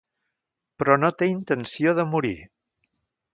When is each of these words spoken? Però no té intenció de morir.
Però 0.83 0.95
no 1.01 1.11
té 1.19 1.27
intenció 1.33 1.93
de 2.01 2.07
morir. 2.15 2.35